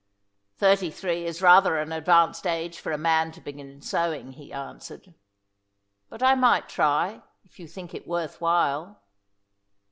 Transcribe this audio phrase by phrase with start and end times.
[0.55, 5.13] "Thirty three is rather an advanced age for a man to begin sowing," he answered.
[6.09, 9.03] "But I might try, if you think it worth while."